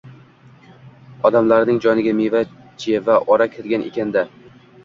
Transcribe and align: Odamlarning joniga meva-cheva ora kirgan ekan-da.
Odamlarning 1.29 1.77
joniga 1.87 2.15
meva-cheva 2.21 3.19
ora 3.37 3.51
kirgan 3.59 3.89
ekan-da. 3.93 4.27